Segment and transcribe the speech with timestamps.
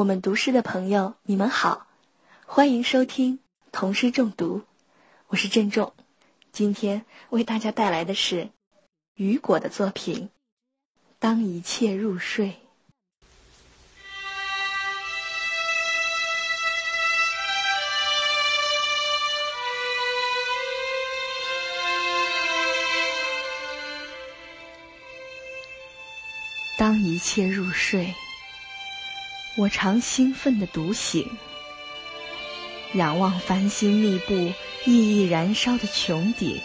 [0.00, 1.86] 我们读诗的朋友，你们好，
[2.46, 3.38] 欢迎收听
[3.70, 4.62] 童诗中读，
[5.26, 5.92] 我是郑重。
[6.52, 8.48] 今天为大家带来的是
[9.14, 10.28] 雨果的作品
[11.18, 12.48] 《当一切入睡》。
[26.78, 28.14] 当一切入睡。
[29.56, 31.28] 我常兴奋地独醒，
[32.94, 34.34] 仰望繁星密布、
[34.84, 36.60] 熠熠燃烧的穹顶。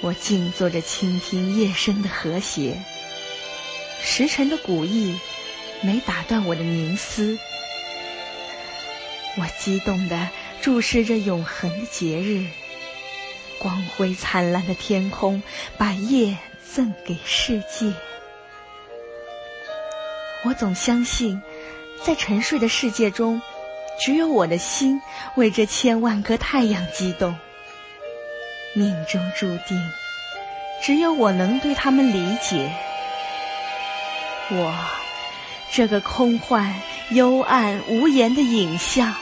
[0.00, 2.80] 我静坐着倾听夜声的和谐，
[4.00, 5.14] 时辰的古意
[5.82, 7.36] 没打断我的凝思。
[9.36, 10.28] 我激动地
[10.62, 12.46] 注视着永恒的节日，
[13.58, 15.42] 光辉灿烂的天空
[15.76, 17.92] 把夜赠给世界。
[20.42, 21.42] 我总相信，
[22.04, 23.42] 在沉睡的世界中，
[24.00, 25.00] 只有我的心
[25.36, 27.36] 为这千万颗太阳激动。
[28.72, 29.78] 命中注定，
[30.82, 32.72] 只有我能对他们理解。
[34.50, 34.74] 我
[35.70, 36.74] 这个空幻、
[37.10, 39.14] 幽暗、无言的影像，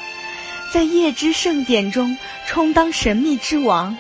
[0.72, 3.96] 在夜之盛典中充当神秘之王。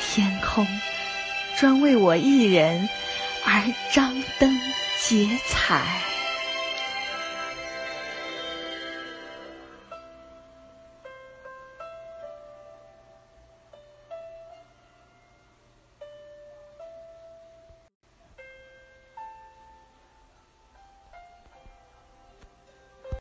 [0.00, 0.66] 天空
[1.56, 2.88] 专为我一人
[3.44, 4.60] 而张灯。
[5.00, 6.19] 结彩。